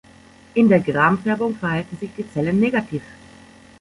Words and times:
In 0.55 0.67
der 0.67 0.79
Gram-Färbung 0.79 1.55
verhalten 1.57 1.95
sich 1.97 2.09
die 2.17 2.27
Zellen 2.27 2.59
negativ. 2.59 3.03